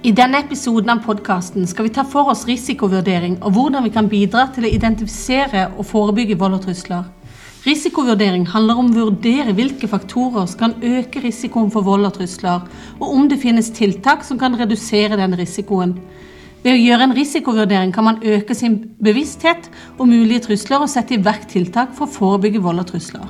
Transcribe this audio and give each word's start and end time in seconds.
I 0.00 0.14
denne 0.16 0.38
episoden 0.40 0.88
av 0.94 1.02
podkasten 1.04 1.66
skal 1.68 1.84
vi 1.84 1.90
ta 1.92 2.06
for 2.08 2.30
oss 2.32 2.46
risikovurdering 2.48 3.34
og 3.44 3.52
hvordan 3.52 3.84
vi 3.84 3.90
kan 3.92 4.06
bidra 4.08 4.46
til 4.54 4.64
å 4.64 4.70
identifisere 4.72 5.66
og 5.74 5.84
forebygge 5.90 6.38
vold 6.40 6.56
og 6.56 6.62
trusler. 6.64 7.02
Risikovurdering 7.66 8.46
handler 8.48 8.80
om 8.80 8.88
å 8.88 9.02
vurdere 9.10 9.52
hvilke 9.58 9.90
faktorer 9.92 10.48
som 10.48 10.62
kan 10.62 10.74
øke 10.80 11.20
risikoen 11.20 11.68
for 11.74 11.84
vold 11.84 12.08
og 12.08 12.16
trusler, 12.16 12.64
og 12.96 13.12
om 13.12 13.28
det 13.28 13.42
finnes 13.44 13.68
tiltak 13.76 14.24
som 14.24 14.40
kan 14.40 14.56
redusere 14.56 15.20
den 15.20 15.36
risikoen. 15.36 15.92
Ved 16.64 16.78
å 16.78 16.80
gjøre 16.80 17.10
en 17.10 17.16
risikovurdering 17.20 17.92
kan 17.92 18.08
man 18.08 18.24
øke 18.24 18.56
sin 18.56 18.80
bevissthet 19.04 19.68
om 20.00 20.08
mulige 20.08 20.46
trusler 20.48 20.80
og 20.80 20.88
sette 20.88 21.18
i 21.18 21.22
verk 21.28 21.44
tiltak 21.52 21.92
for 21.92 22.08
å 22.08 22.14
forebygge 22.16 22.64
vold 22.64 22.86
og 22.86 22.94
trusler. 22.94 23.28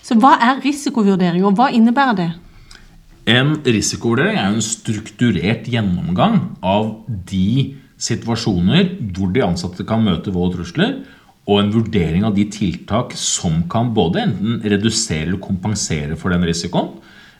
Så 0.00 0.16
hva 0.16 0.38
er 0.40 0.64
risikovurdering, 0.64 1.44
og 1.44 1.60
hva 1.60 1.68
innebærer 1.68 2.22
det? 2.24 2.32
En 3.28 3.58
risikovurdering 3.60 4.38
er 4.38 4.46
jo 4.48 4.56
en 4.56 4.64
strukturert 4.64 5.66
gjennomgang 5.68 6.38
av 6.64 6.94
de 7.28 7.74
situasjoner 8.00 8.94
hvor 9.12 9.34
de 9.34 9.42
ansatte 9.44 9.84
kan 9.84 10.00
møte 10.06 10.32
vold 10.32 10.54
og 10.54 10.62
trusler, 10.62 10.94
og 11.48 11.60
en 11.60 11.72
vurdering 11.72 12.24
av 12.28 12.34
de 12.36 12.46
tiltak 12.52 13.12
som 13.16 13.62
kan 13.72 13.90
både 13.96 14.22
enten 14.22 14.62
redusere 14.64 15.26
eller 15.26 15.40
kompensere 15.44 16.16
for 16.20 16.32
den 16.32 16.44
risikoen. 16.48 16.94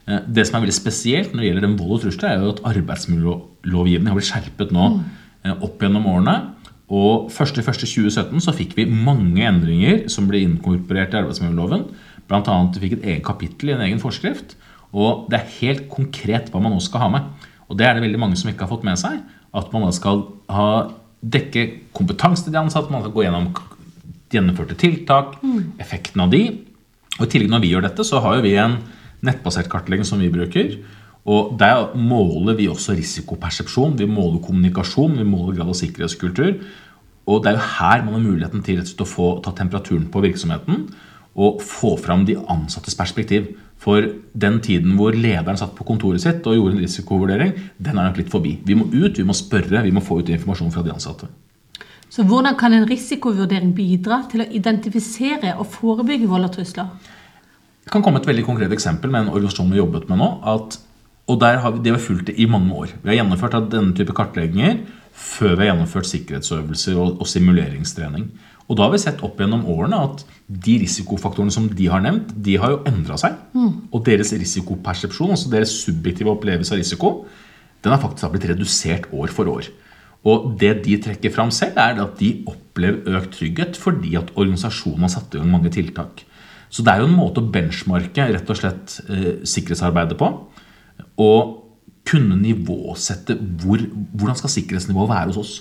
Eh, 0.08 0.20
Det 0.28 0.46
som 0.46 0.56
er 0.56 0.66
veldig 0.66 0.76
spesielt 0.76 1.32
når 1.32 1.40
det 1.40 1.48
gjelder 1.48 1.66
den 1.68 1.78
vold 1.78 1.98
og 1.98 2.04
trusler, 2.04 2.28
er 2.28 2.40
jo 2.40 2.52
at 2.52 2.64
arbeidsmiljølovgivningen 2.64 4.12
har 4.12 4.16
blitt 4.16 4.32
skjerpet 4.32 4.72
nå 4.72 4.86
eh, 5.44 5.52
opp 5.56 5.80
gjennom 5.80 6.08
årene. 6.08 6.36
Og 6.88 7.28
1.1.2017 7.28 8.40
så 8.40 8.52
fikk 8.56 8.76
vi 8.76 8.88
mange 8.88 9.44
endringer 9.44 10.08
som 10.08 10.28
ble 10.28 10.40
inkorporert 10.40 11.12
i 11.12 11.20
arbeidsmiljøloven. 11.20 11.84
Vi 12.28 12.80
fikk 12.80 12.96
et 12.98 13.04
eget 13.04 13.24
kapittel 13.24 13.70
i 13.70 13.76
en 13.76 13.84
egen 13.84 14.00
forskrift. 14.00 14.56
Og 14.96 15.26
det 15.30 15.38
er 15.38 15.56
helt 15.58 15.88
konkret 15.92 16.52
hva 16.52 16.62
man 16.62 16.72
nå 16.74 16.80
skal 16.84 17.04
ha 17.04 17.08
med. 17.12 17.48
Og 17.68 17.76
det 17.76 17.86
er 17.86 17.96
det 17.96 18.04
veldig 18.06 18.20
mange 18.20 18.38
som 18.40 18.50
ikke 18.50 18.64
har 18.64 18.72
fått 18.72 18.86
med 18.88 19.00
seg. 19.00 19.20
At 19.56 19.72
man 19.72 19.84
da 19.84 19.92
skal 19.96 20.24
ha, 20.52 20.68
dekke 21.18 21.64
kompetanse 21.96 22.46
til 22.46 22.54
de 22.54 22.60
ansatte, 22.60 22.92
man 22.92 23.02
skal 23.04 23.14
gå 23.16 23.26
gjennom 23.26 23.50
gjennomførte 24.32 24.76
tiltak, 24.78 25.38
effekten 25.80 26.22
av 26.24 26.32
de. 26.32 26.42
Og 27.18 27.26
i 27.26 27.30
tillegg 27.32 27.52
når 27.52 27.64
vi 27.64 27.72
gjør 27.72 27.86
dette, 27.88 28.04
så 28.06 28.20
har 28.24 28.38
jo 28.38 28.44
vi 28.44 28.54
en 28.60 28.78
nettbasert 29.24 29.70
kartlegging 29.72 30.06
som 30.06 30.20
vi 30.22 30.30
bruker. 30.32 30.76
Og 31.28 31.56
der 31.60 31.90
måler 31.98 32.56
vi 32.56 32.68
også 32.70 32.94
risikopersepsjon, 32.96 33.98
vi 33.98 34.08
måler 34.08 34.40
kommunikasjon, 34.44 35.18
vi 35.18 35.26
måler 35.28 35.58
grad 35.58 35.72
av 35.72 35.76
sikkerhetskultur. 35.80 36.60
Og 37.28 37.42
det 37.44 37.50
er 37.50 37.58
jo 37.58 37.66
her 37.74 38.04
man 38.06 38.16
har 38.16 38.24
muligheten 38.24 38.64
til 38.64 38.80
å 38.80 39.08
få 39.08 39.28
ta 39.44 39.52
temperaturen 39.56 40.06
på 40.12 40.22
virksomheten 40.24 40.86
og 41.38 41.62
få 41.62 41.94
fram 42.00 42.24
de 42.26 42.36
ansattes 42.50 42.96
perspektiv. 42.98 43.52
For 43.78 44.02
den 44.34 44.58
tiden 44.64 44.96
hvor 44.98 45.14
lederen 45.14 45.58
satt 45.58 45.76
på 45.78 45.86
kontoret 45.86 46.22
sitt 46.24 46.46
og 46.50 46.56
gjorde 46.56 46.74
en 46.74 46.82
risikovurdering, 46.82 47.52
den 47.78 47.94
er 47.94 48.08
nok 48.08 48.18
litt 48.18 48.32
forbi. 48.32 48.56
Vi 48.66 48.74
må 48.74 48.88
ut, 48.90 49.14
vi 49.14 49.26
må 49.26 49.36
spørre, 49.36 49.84
vi 49.86 49.94
må 49.94 50.02
få 50.02 50.18
ut 50.18 50.32
informasjon 50.34 50.74
fra 50.74 50.82
de 50.82 50.94
ansatte. 50.94 51.30
Så 52.10 52.24
hvordan 52.26 52.56
kan 52.58 52.74
en 52.74 52.88
risikovurdering 52.88 53.70
bidra 53.76 54.22
til 54.32 54.42
å 54.42 54.48
identifisere 54.58 55.54
og 55.60 55.68
forebygge 55.70 56.26
vold 56.26 56.48
og 56.48 56.54
trusler? 56.56 56.90
Det 57.84 57.92
kan 57.92 58.02
komme 58.04 58.20
et 58.20 58.28
veldig 58.28 58.44
konkret 58.44 58.72
eksempel 58.74 59.12
med 59.12 59.26
en 59.26 59.34
organisasjon 59.36 59.70
vi 59.70 59.78
har 59.78 59.84
jobbet 59.84 60.08
med 60.10 60.18
nå. 60.20 60.28
At, 60.42 60.80
og 61.28 61.38
der 61.40 61.60
har 61.62 61.76
vi, 61.76 61.84
Det 61.84 61.92
har 61.92 62.00
vi 62.00 62.06
fulgt 62.08 62.26
det 62.26 62.38
i 62.40 62.48
mange 62.50 62.72
år. 62.74 62.96
Vi 63.02 63.12
har 63.12 63.20
gjennomført 63.20 63.70
denne 63.70 63.94
type 63.94 64.16
kartlegginger 64.16 64.80
før 65.18 65.56
vi 65.56 65.64
har 65.64 65.72
gjennomført 65.72 66.08
sikkerhetsøvelser 66.08 66.98
og, 66.98 67.18
og 67.18 67.28
simuleringstrening. 67.28 68.28
Og 68.68 68.76
da 68.76 68.84
har 68.84 68.92
vi 68.92 69.00
sett 69.00 69.22
opp 69.24 69.38
gjennom 69.40 69.64
årene 69.72 69.98
at 70.04 70.22
de 70.48 70.76
risikofaktorene 70.82 71.52
som 71.52 71.70
de 71.72 71.88
har 71.88 72.02
nevnt, 72.04 72.34
de 72.44 72.58
har 72.60 72.74
jo 72.74 72.82
endra 72.88 73.16
seg. 73.20 73.36
Og 73.92 74.02
deres 74.04 74.34
risikopersepsjon, 74.36 75.32
altså 75.34 75.52
deres 75.52 75.72
subjektive 75.86 76.34
opplevelse 76.34 76.74
av 76.76 76.82
risiko, 76.82 77.12
den 77.84 77.94
har 77.94 78.02
faktisk 78.02 78.34
blitt 78.34 78.48
redusert 78.50 79.06
år 79.14 79.32
for 79.32 79.48
år. 79.48 79.70
Og 80.28 80.50
det 80.60 80.74
de 80.84 80.98
trekker 81.00 81.32
fram 81.32 81.52
selv, 81.54 81.78
er 81.80 82.00
at 82.02 82.18
de 82.20 82.32
opplever 82.50 83.16
økt 83.16 83.38
trygghet 83.38 83.78
fordi 83.78 84.16
at 84.18 84.34
organisasjonen 84.34 85.06
har 85.06 85.14
satt 85.14 85.34
i 85.34 85.40
gang 85.40 85.52
mange 85.52 85.72
tiltak. 85.72 86.24
Så 86.68 86.84
det 86.84 86.92
er 86.92 87.00
jo 87.00 87.08
en 87.08 87.16
måte 87.16 87.40
å 87.40 87.48
benchmarke 87.48 88.26
rett 88.34 88.50
og 88.52 88.58
slett 88.58 88.98
eh, 89.08 89.40
sikkerhetsarbeidet 89.48 90.18
på. 90.20 90.28
Og 91.24 91.54
kunne 92.08 92.38
nivåsette 92.40 93.36
hvor, 93.60 93.82
hvordan 94.16 94.38
skal 94.38 94.54
sikkerhetsnivået 94.54 95.12
være 95.12 95.28
hos 95.32 95.42
oss. 95.42 95.52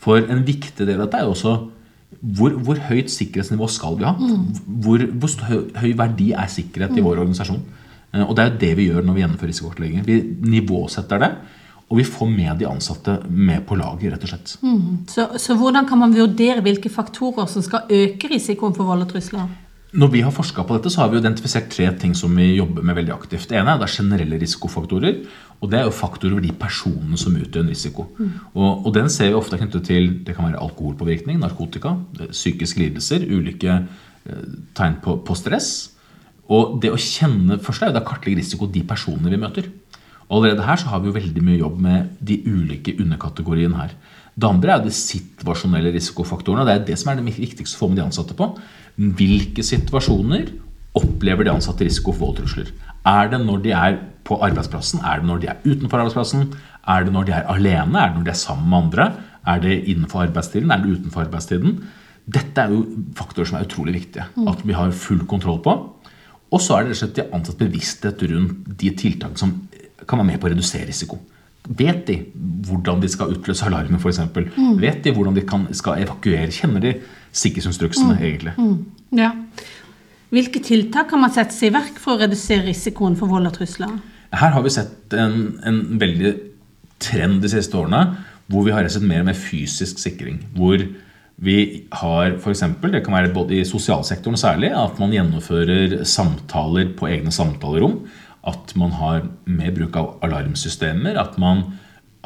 For 0.00 0.16
en 0.22 0.46
viktig 0.46 0.86
del 0.88 0.96
av 0.96 1.06
dette 1.06 1.20
er 1.20 1.28
jo 1.28 1.34
også 1.36 1.54
hvor, 2.20 2.56
hvor 2.66 2.80
høyt 2.88 3.12
sikkerhetsnivå 3.12 3.68
skal 3.70 3.96
vi 4.00 4.04
ha? 4.08 4.14
Hvor, 4.66 5.04
hvor 5.22 5.46
høy, 5.78 5.92
verdi 5.96 6.32
er 6.34 6.50
sikkerhet 6.50 6.96
i 6.98 7.04
vår 7.04 7.22
organisasjon? 7.22 7.62
Eh, 8.12 8.24
Og 8.26 8.34
det 8.36 8.44
er 8.44 8.50
jo 8.50 8.60
det 8.64 8.72
vi 8.80 8.88
gjør 8.90 9.06
når 9.06 9.16
vi 9.16 9.24
gjennomfører 9.24 9.52
risikokartlegging. 9.52 10.04
Vi 10.08 10.18
nivåsetter 10.56 11.22
det, 11.22 11.30
og 11.90 11.98
vi 11.98 12.06
får 12.06 12.30
med 12.30 12.60
de 12.60 12.68
ansatte 12.70 13.16
med 13.30 13.64
på 13.66 13.78
laget, 13.78 14.12
rett 14.12 14.26
og 14.26 14.32
slett. 14.32 14.52
Så, 15.10 15.26
så 15.42 15.56
hvordan 15.58 15.88
kan 15.88 15.98
man 15.98 16.14
vurdere 16.14 16.62
hvilke 16.62 16.90
faktorer 16.92 17.48
som 17.50 17.64
skal 17.66 17.90
øke 17.90 18.30
risikoen 18.30 18.76
for 18.76 18.90
vold 18.90 19.06
og 19.06 19.12
trusler? 19.14 19.48
Når 19.90 20.10
vi 20.12 20.20
har 20.22 20.30
forska 20.30 20.62
på 20.62 20.76
dette, 20.76 20.90
så 20.94 21.00
har 21.02 21.08
vi 21.10 21.18
identifisert 21.18 21.70
tre 21.72 21.88
ting 21.98 22.12
som 22.14 22.36
vi 22.38 22.52
jobber 22.54 22.84
med 22.86 22.94
veldig 22.94 23.10
aktivt. 23.10 23.48
Det 23.50 23.58
ene 23.58 23.72
er, 23.72 23.80
det 23.80 23.88
er 23.88 23.96
generelle 23.96 24.38
risikofaktorer. 24.38 25.24
Og 25.60 25.68
det 25.68 25.76
er 25.76 25.84
jo 25.84 25.92
faktorer 25.92 26.32
over 26.32 26.44
de 26.44 26.54
personene 26.56 27.18
som 27.20 27.36
utgjør 27.36 27.66
en 27.66 27.72
risiko. 27.72 28.06
Og, 28.54 28.86
og 28.86 28.92
den 28.96 29.10
ser 29.12 29.28
vi 29.28 29.36
ofte 29.36 29.58
knyttet 29.60 29.84
til 29.90 30.08
det 30.24 30.36
kan 30.36 30.48
være 30.48 30.62
alkoholpåvirkning, 30.62 31.40
narkotika, 31.42 31.98
eh, 32.18 32.30
psykiske 32.32 32.80
lidelser, 32.80 33.26
ulike 33.28 33.74
eh, 33.76 34.46
tegn 34.76 34.96
på, 35.04 35.18
på 35.26 35.36
stress. 35.36 35.90
Og 36.50 36.80
det 36.82 36.90
å 36.90 36.98
kjenne 36.98 37.60
først 37.62 37.84
er 37.84 37.92
jo 37.92 38.00
å 38.00 38.08
kartlegge 38.08 38.40
risiko 38.40 38.70
de 38.72 38.82
personene 38.88 39.30
vi 39.30 39.40
møter. 39.40 39.68
Og 40.30 40.38
allerede 40.38 40.64
her 40.64 40.80
så 40.80 40.88
har 40.92 41.02
vi 41.02 41.10
jo 41.10 41.18
veldig 41.18 41.44
mye 41.44 41.60
jobb 41.60 41.78
med 41.82 42.16
de 42.22 42.38
ulike 42.46 42.94
underkategoriene 43.02 43.78
her. 43.82 43.94
Det 44.40 44.48
andre 44.48 44.72
er 44.72 44.80
jo 44.80 44.88
de 44.88 44.96
situasjonelle 44.96 45.92
risikofaktorene. 45.92 46.62
og 46.62 46.70
Det 46.70 46.74
er 46.76 46.84
det 46.88 46.98
som 47.00 47.10
er 47.10 47.18
det 47.18 47.36
viktigste 47.36 47.76
å 47.76 47.82
få 47.82 47.90
med 47.90 48.00
de 48.00 48.06
ansatte 48.06 48.36
på. 48.38 48.48
Hvilke 48.96 49.64
situasjoner 49.66 50.54
opplever 50.98 51.46
de 51.46 51.52
ansatte 51.52 51.86
risiko 51.86 52.12
for 52.12 52.26
vold 52.26 52.38
og 52.38 52.42
trusler? 52.42 52.72
Er 53.06 53.30
det 53.32 53.40
når 53.44 53.62
de 53.64 53.72
er 53.76 53.98
på 54.26 54.38
arbeidsplassen? 54.42 55.00
Er 55.06 55.20
det 55.20 55.28
når 55.30 55.40
de 55.42 55.50
er 55.52 55.62
utenfor 55.64 56.02
arbeidsplassen? 56.02 56.52
Er 56.88 57.06
det 57.06 57.12
når 57.14 57.28
de 57.28 57.32
er 57.36 57.48
alene? 57.52 57.98
Er 57.98 58.10
det 58.10 58.18
når 58.18 58.26
de 58.26 58.34
er 58.34 58.42
sammen 58.42 58.68
med 58.68 58.78
andre? 58.78 59.12
Er 59.46 59.62
det 59.62 59.78
innenfor 59.88 60.24
arbeidstiden? 60.26 60.70
Er 60.70 60.82
det 60.82 60.98
utenfor 60.98 61.24
arbeidstiden? 61.24 61.80
Dette 62.30 62.60
er 62.62 62.74
jo 62.74 62.84
faktorer 63.16 63.48
som 63.48 63.58
er 63.58 63.66
utrolig 63.66 63.94
viktige. 63.94 64.26
At 64.48 64.66
vi 64.66 64.76
har 64.76 64.90
full 64.90 65.24
kontroll 65.26 65.62
på. 65.64 65.76
Og 66.50 66.60
så 66.60 66.76
er 66.76 66.84
det 66.84 66.90
rett 66.90 66.98
og 66.98 67.02
slett 67.04 67.18
de 67.18 67.26
ansatt 67.36 67.58
bevissthet 67.58 68.22
rundt 68.30 68.70
de 68.80 68.90
tiltakene 68.98 69.38
som 69.38 69.54
kan 70.06 70.18
være 70.18 70.32
med 70.32 70.40
på 70.42 70.48
å 70.48 70.52
redusere 70.52 70.88
risiko. 70.88 71.20
Vet 71.78 72.06
de 72.08 72.16
hvordan 72.66 73.02
de 73.02 73.08
skal 73.08 73.30
utløse 73.34 73.66
alarmen, 73.66 74.00
f.eks.? 74.00 74.20
Vet 74.80 75.04
de 75.04 75.12
hvordan 75.14 75.36
de 75.36 75.44
kan, 75.46 75.68
skal 75.76 76.02
evakuere? 76.02 76.50
Kjenner 76.50 76.82
de 76.82 76.94
sikkerhetsinstruksene, 77.36 78.16
egentlig? 78.18 78.54
Ja. 79.16 79.30
Hvilke 80.30 80.62
tiltak 80.62 81.10
kan 81.10 81.22
man 81.24 81.32
sette 81.34 81.54
seg 81.56 81.72
i 81.72 81.74
verk 81.74 81.98
for 81.98 82.14
å 82.14 82.22
redusere 82.22 82.68
risikoen 82.68 83.16
for 83.18 83.30
vold 83.30 83.50
og 83.50 83.56
trusler? 83.56 83.96
Her 84.30 84.54
har 84.54 84.62
vi 84.62 84.72
sett 84.72 85.14
en, 85.18 85.56
en 85.66 85.80
veldig 85.98 86.34
trend 87.02 87.40
de 87.42 87.50
siste 87.50 87.74
årene 87.78 88.04
hvor 88.50 88.66
vi 88.66 88.74
har 88.74 88.86
sett 88.90 89.06
mer 89.06 89.22
og 89.24 89.30
mer 89.30 89.38
fysisk 89.38 89.98
sikring. 90.02 90.40
Hvor 90.56 90.82
vi 91.40 91.56
har 91.96 92.34
f.eks. 92.36 92.64
det 92.82 93.02
kan 93.06 93.14
være 93.16 93.32
både 93.34 93.56
i 93.56 93.66
sosialsektoren 93.66 94.38
særlig, 94.38 94.72
at 94.76 94.98
man 95.00 95.14
gjennomfører 95.14 96.00
samtaler 96.04 96.90
på 96.98 97.08
egne 97.08 97.32
samtalerom. 97.32 98.02
At 98.46 98.74
man 98.78 98.94
har 98.98 99.22
mer 99.46 99.74
bruk 99.76 99.96
av 99.96 100.18
alarmsystemer. 100.26 101.18
At 101.20 101.38
man 101.40 101.64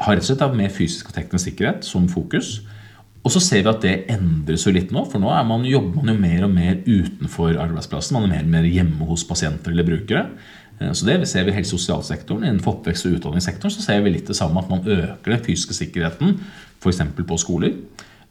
har 0.01 0.17
rett 0.17 0.25
og 0.25 0.31
slett 0.31 0.57
mer 0.57 0.73
fysisk 0.73 1.11
og 1.11 1.17
teknisk 1.17 1.49
sikkerhet 1.49 1.87
som 1.87 2.09
fokus. 2.11 2.59
Og 3.25 3.33
så 3.33 3.41
ser 3.41 3.63
vi 3.65 3.71
at 3.71 3.81
det 3.81 3.93
endres 4.13 4.67
jo 4.67 4.73
litt 4.75 4.91
nå, 4.93 5.01
for 5.09 5.21
nå 5.21 5.31
man, 5.49 5.63
jobber 5.65 5.97
man 5.97 6.11
jo 6.13 6.21
mer 6.21 6.43
og 6.45 6.51
mer 6.53 6.75
utenfor 6.85 7.57
arbeidsplassen. 7.57 8.13
Man 8.19 8.29
er 8.29 8.43
mer 8.43 8.45
og 8.45 8.51
mer 8.53 8.67
hjemme 8.69 9.07
hos 9.09 9.23
pasienter 9.25 9.73
eller 9.73 9.87
brukere. 9.87 10.27
Eh, 10.79 10.91
Så 10.93 11.07
det 11.07 11.27
ser 11.27 11.43
vi 11.43 11.51
i 11.51 11.55
helse- 11.55 11.73
og 11.73 11.81
sosialsektoren. 11.81 12.45
Innenfor 12.45 12.77
oppvekst- 12.77 13.07
og 13.09 13.17
utdanningssektoren 13.17 13.73
så 13.73 13.81
ser 13.81 14.03
vi 14.05 14.13
litt 14.13 14.27
det 14.27 14.35
samme, 14.37 14.61
at 14.61 14.69
man 14.69 14.85
øker 14.85 15.31
den 15.33 15.43
fysiske 15.43 15.73
sikkerheten, 15.73 16.39
f.eks. 16.79 17.01
på 17.25 17.39
skoler. 17.41 17.73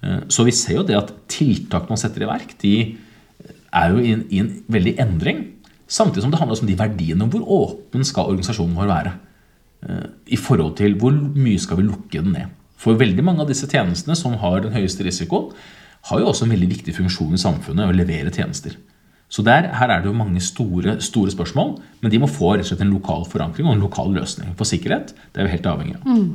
Eh, 0.03 0.21
Så 0.29 0.45
vi 0.45 0.53
ser 0.53 0.77
jo 0.77 0.87
det 0.87 0.97
at 0.97 1.13
tiltak 1.29 1.89
man 1.89 1.99
setter 1.99 2.23
i 2.23 2.31
verk, 2.31 2.55
de 2.63 2.97
er 3.73 3.91
jo 3.91 3.99
i 3.99 4.13
en, 4.13 4.25
i 4.31 4.39
en 4.39 4.63
veldig 4.71 4.99
endring. 5.01 5.47
Samtidig 5.89 6.23
som 6.23 6.31
det 6.31 6.39
handler 6.39 6.61
om 6.63 6.69
de 6.69 6.79
verdiene. 6.79 7.29
Hvor 7.29 7.43
åpen 7.43 8.05
skal 8.05 8.31
organisasjonen 8.31 8.77
vår 8.77 8.87
være? 8.87 9.13
Eh, 9.89 10.07
I 10.29 10.37
forhold 10.37 10.77
til 10.77 10.95
hvor 10.95 11.11
mye 11.11 11.59
skal 11.59 11.79
vi 11.79 11.89
lukke 11.89 12.23
den 12.23 12.33
ned? 12.33 12.47
For 12.81 12.99
veldig 13.01 13.25
mange 13.25 13.45
av 13.45 13.51
disse 13.51 13.69
tjenestene 13.71 14.17
som 14.19 14.37
har 14.43 14.65
den 14.65 14.75
høyeste 14.75 15.07
risikoen, 15.07 15.53
har 16.11 16.21
jo 16.21 16.29
også 16.29 16.45
en 16.45 16.53
veldig 16.53 16.69
viktig 16.69 16.95
funksjon 16.99 17.37
i 17.37 17.41
samfunnet 17.41 17.89
å 17.89 17.97
levere 17.97 18.33
tjenester. 18.35 18.77
Så 19.33 19.43
der, 19.43 19.71
her 19.75 19.91
er 19.91 20.03
det 20.03 20.11
jo 20.11 20.17
mange 20.17 20.41
store, 20.45 20.99
store 21.03 21.33
spørsmål, 21.33 21.79
men 22.03 22.13
de 22.13 22.21
må 22.21 22.29
få 22.31 22.55
rett 22.55 22.67
og 22.67 22.69
slett 22.69 22.83
en 22.85 22.93
lokal 22.93 23.25
forankring 23.27 23.67
og 23.67 23.75
en 23.75 23.87
lokal 23.87 24.13
løsning. 24.15 24.53
For 24.59 24.69
sikkerhet 24.69 25.15
det 25.33 25.41
er 25.41 25.49
vi 25.49 25.55
helt 25.57 25.71
avhengig 25.71 25.97
av. 25.97 26.27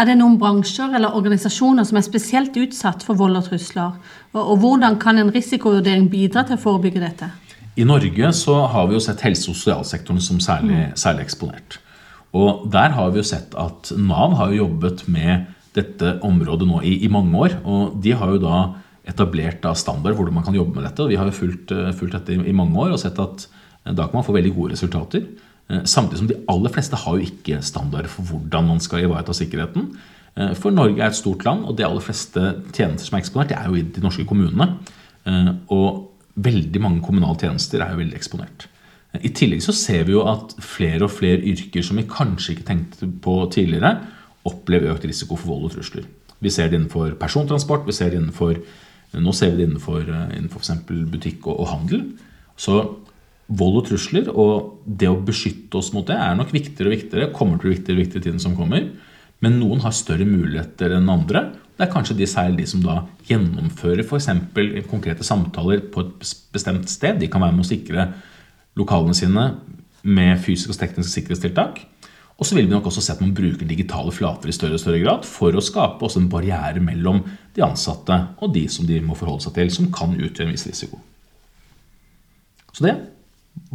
Er 0.00 0.06
det 0.06 0.16
noen 0.18 0.38
bransjer 0.40 0.94
eller 0.96 1.14
organisasjoner 1.18 1.86
som 1.86 1.98
er 1.98 2.06
spesielt 2.06 2.56
utsatt 2.58 3.04
for 3.06 3.18
vold 3.18 3.38
og 3.38 3.46
trusler? 3.50 3.98
Og, 4.32 4.40
og 4.40 4.56
hvordan 4.62 4.96
kan 5.02 5.20
en 5.20 5.32
risikovurdering 5.34 6.08
bidra 6.10 6.46
til 6.46 6.56
å 6.56 6.62
forebygge 6.62 7.02
dette? 7.04 7.30
I 7.78 7.86
Norge 7.86 8.32
så 8.36 8.56
har 8.70 8.88
vi 8.88 8.96
jo 8.96 9.02
sett 9.02 9.22
helse- 9.26 9.50
og 9.50 9.58
sosialsektoren 9.58 10.22
som 10.22 10.40
særlig, 10.42 10.88
særlig 10.98 11.28
eksponert. 11.28 11.78
Og 12.36 12.66
der 12.70 12.94
har 12.94 13.10
vi 13.10 13.20
jo 13.20 13.26
sett 13.26 13.56
at 13.58 13.90
Nav 13.98 14.36
har 14.38 14.52
jo 14.52 14.66
jobbet 14.66 15.06
med 15.10 15.48
dette 15.74 16.16
området 16.26 16.68
nå 16.68 16.80
i, 16.86 16.96
i 17.06 17.10
mange 17.10 17.34
år. 17.38 17.56
Og 17.66 17.98
de 18.02 18.14
har 18.16 18.34
jo 18.34 18.42
da 18.42 18.60
etablert 19.10 19.62
da 19.64 19.74
standard 19.78 20.16
hvordan 20.18 20.36
man 20.38 20.46
kan 20.46 20.56
jobbe 20.56 20.76
med 20.76 20.86
dette. 20.86 21.02
og 21.02 21.10
Vi 21.10 21.18
har 21.18 21.30
jo 21.30 21.36
fulgt, 21.36 21.74
eh, 21.74 21.92
fulgt 21.96 22.16
dette 22.18 22.34
i, 22.34 22.40
i, 22.50 22.56
mange 22.56 22.76
år 22.78 22.94
og 22.94 23.02
sett 23.02 23.18
at 23.18 23.46
eh, 23.46 23.92
da 23.92 24.06
kan 24.06 24.20
man 24.20 24.26
få 24.26 24.36
veldig 24.36 24.54
gode 24.54 24.76
resultater. 24.76 25.26
Eh, 25.70 25.82
samtidig 25.84 26.22
som 26.22 26.30
de 26.30 26.38
aller 26.54 26.74
fleste 26.74 27.02
har 27.02 27.18
jo 27.18 27.26
ikke 27.26 27.62
standard 27.66 28.10
for 28.12 28.30
hvordan 28.30 28.70
man 28.74 28.82
skal 28.82 29.06
ivareta 29.06 29.36
sikkerheten. 29.36 29.92
For 30.56 30.70
Norge 30.70 31.02
er 31.02 31.10
et 31.10 31.18
stort 31.18 31.42
land, 31.44 31.64
og 31.66 31.74
de 31.76 31.82
aller 31.84 32.00
fleste 32.00 32.40
tjenester 32.70 33.02
som 33.02 33.16
er 33.16 33.20
eksponert, 33.20 33.48
det 33.50 33.56
er 33.58 33.66
jo 33.66 33.74
i 33.74 33.82
de 33.82 34.00
norske 34.00 34.22
kommunene. 34.24 34.68
Og 35.74 36.06
veldig 36.38 36.80
mange 36.80 37.02
kommunale 37.02 37.34
tjenester 37.36 37.82
er 37.82 37.90
jo 37.90 37.98
veldig 37.98 38.16
eksponert. 38.16 38.68
I 39.18 39.32
tillegg 39.34 39.62
så 39.64 39.74
ser 39.74 40.04
vi 40.06 40.14
jo 40.14 40.22
at 40.30 40.54
flere 40.62 41.08
og 41.08 41.14
flere 41.16 41.42
yrker 41.50 41.82
som 41.82 41.98
vi 41.98 42.06
kanskje 42.06 42.54
ikke 42.54 42.68
tenkte 42.68 43.08
på 43.24 43.40
tidligere, 43.50 43.96
opplever 44.46 44.94
økt 44.94 45.08
risiko 45.08 45.36
for 45.36 45.50
vold 45.50 45.66
og 45.68 45.74
trusler. 45.74 46.06
Vi 46.40 46.52
ser 46.52 46.70
det 46.70 46.78
innenfor 46.78 47.16
persontransport, 47.20 47.82
vi 47.88 47.96
ser 47.96 48.14
det 48.14 48.20
innenfor 48.22 48.54
nå 49.18 49.32
ser 49.34 49.54
vi 49.54 49.60
det 49.60 49.70
innenfor, 49.70 50.04
eh, 50.06 50.34
innenfor 50.38 50.62
f.eks. 50.62 50.84
butikk 50.86 51.48
og, 51.50 51.56
og, 51.58 51.68
handel. 51.72 52.04
Så 52.60 52.76
vold 53.50 53.80
og 53.80 53.86
trusler 53.88 54.28
og 54.30 54.84
det 54.86 55.08
å 55.10 55.18
beskytte 55.26 55.80
oss 55.80 55.90
mot 55.94 56.06
det 56.06 56.14
er 56.14 56.36
nok 56.38 56.52
viktigere 56.54 56.90
og 56.90 56.94
viktigere. 56.94 57.32
kommer 57.34 57.58
til 57.58 57.70
å 57.70 57.74
viktigere 57.74 57.98
og 57.98 58.04
viktigere 58.04 58.28
tiden 58.28 58.42
som 58.42 58.54
kommer. 58.54 58.86
Men 59.42 59.58
noen 59.58 59.82
har 59.82 59.96
større 59.96 60.28
muligheter 60.28 60.94
enn 60.94 61.10
andre. 61.10 61.48
Det 61.74 61.88
er 61.88 61.92
kanskje 61.92 62.18
de 62.18 62.28
særlig 62.28 62.62
de 62.62 62.66
som 62.70 62.84
da 62.84 63.00
gjennomfører 63.26 64.04
f.eks. 64.04 64.28
konkrete 64.90 65.26
samtaler 65.26 65.82
på 65.90 66.04
et 66.04 66.34
bestemt 66.52 66.92
sted. 66.92 67.18
De 67.18 67.30
kan 67.32 67.42
være 67.42 67.56
med 67.56 67.64
å 67.64 67.70
sikre 67.70 68.12
lokalene 68.78 69.16
sine 69.16 69.46
med 70.02 70.38
fysiske 70.40 70.74
og 70.74 70.80
tekniske 70.80 71.12
sikkerhetstiltak. 71.12 71.82
Og 72.40 72.48
så 72.48 72.56
vil 72.56 72.70
vi 72.70 72.72
nok 72.72 72.86
også 72.88 73.02
se 73.04 73.12
at 73.12 73.20
man 73.20 73.34
bruker 73.36 73.68
digitale 73.68 74.12
flater 74.16 74.48
i 74.48 74.54
større 74.56 74.78
og 74.78 74.80
større 74.80 75.02
grad 75.02 75.26
for 75.28 75.52
å 75.52 75.64
skape 75.64 76.06
også 76.06 76.22
en 76.22 76.30
barriere 76.32 76.80
mellom 76.80 77.20
de 77.56 77.64
ansatte 77.66 78.16
og 78.40 78.54
de 78.54 78.64
som 78.72 78.86
de 78.88 78.96
må 79.04 79.16
forholde 79.18 79.44
seg 79.44 79.58
til, 79.58 79.72
som 79.74 79.90
kan 79.92 80.16
utgjøre 80.16 80.48
en 80.48 80.54
viss 80.56 80.64
risiko. 80.70 81.02
Så 82.72 82.86
det 82.86 82.94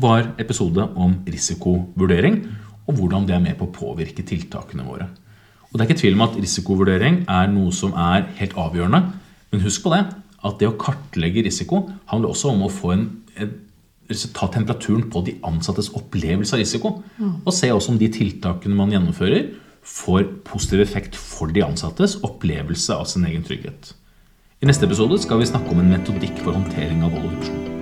var 0.01 0.31
episode 0.42 0.88
om 0.97 1.19
risikovurdering 1.30 2.39
og 2.86 2.97
hvordan 2.97 3.27
det 3.30 3.36
er 3.36 3.44
med 3.44 3.57
på 3.59 3.68
å 3.68 3.75
påvirke 3.75 4.25
tiltakene 4.25 4.86
våre. 4.88 5.12
Og 5.69 5.77
Det 5.77 5.83
er 5.83 5.89
ikke 5.89 6.01
tvil 6.01 6.18
om 6.18 6.25
at 6.25 6.38
risikovurdering 6.39 7.15
er 7.30 7.50
noe 7.51 7.74
som 7.75 7.94
er 8.00 8.30
helt 8.39 8.53
avgjørende. 8.56 9.01
Men 9.51 9.63
husk 9.65 9.83
på 9.83 9.92
det, 9.94 10.06
at 10.45 10.59
det 10.62 10.69
å 10.69 10.77
kartlegge 10.80 11.44
risiko 11.45 11.83
handler 12.09 12.31
også 12.31 12.53
om 12.53 12.63
å 12.65 12.71
få 12.71 12.94
en, 12.95 13.06
en 13.36 13.51
ta 14.36 14.48
temperaturen 14.54 15.10
på 15.10 15.24
de 15.25 15.36
ansattes 15.48 15.92
opplevelse 15.98 16.56
av 16.56 16.62
risiko. 16.62 16.96
Og 17.44 17.54
se 17.54 17.72
også 17.74 17.94
om 17.94 18.00
de 18.02 18.10
tiltakene 18.13 18.78
man 18.78 18.94
gjennomfører, 18.94 19.54
får 19.86 20.25
positiv 20.46 20.81
effekt 20.81 21.18
for 21.19 21.54
de 21.54 21.62
ansattes 21.66 22.18
opplevelse 22.25 22.94
av 22.94 23.06
sin 23.10 23.25
egen 23.30 23.46
trygghet. 23.46 23.94
I 24.62 24.69
neste 24.69 24.88
episode 24.90 25.19
skal 25.22 25.42
vi 25.42 25.52
snakke 25.52 25.69
om 25.74 25.84
en 25.84 25.94
metodikk 25.94 26.42
for 26.42 26.57
håndtering 26.57 27.06
av 27.06 27.13
vold 27.13 27.30
og 27.30 27.40
trusler. 27.44 27.75